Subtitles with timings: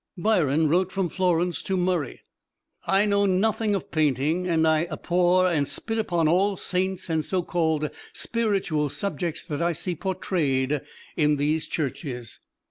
[0.17, 2.21] Byron wrote from Florence to Murray:
[2.87, 7.43] "I know nothing of painting, and I abhor and spit upon all saints and so
[7.43, 10.81] called spiritual subjects that I see portrayed
[11.15, 12.39] in these churches."